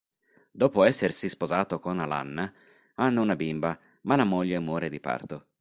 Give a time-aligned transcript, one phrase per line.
[0.49, 2.51] Dopo essersi sposato con Alanna,
[2.95, 5.45] hanno una bimba ma la moglie muore di parto.